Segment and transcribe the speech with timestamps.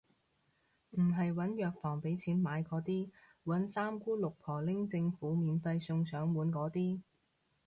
[0.97, 3.09] 唔係搵藥房畀錢買嗰啲，
[3.45, 6.99] 搵三姑六婆拎政府免費送上門嗰啲